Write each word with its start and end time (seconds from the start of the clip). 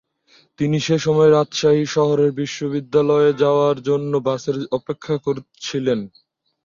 তিনি 0.59 0.77
সেসময় 0.79 1.29
রাজশাহী 1.31 1.85
শহরে 1.87 2.25
বিশ্ববিদ্যালয়ে 2.39 3.29
যাওয়ার 3.41 3.77
জন্য 3.81 4.11
বাসের 4.27 4.57
অপেক্ষা 4.71 5.15
করছিলেন। 5.25 5.99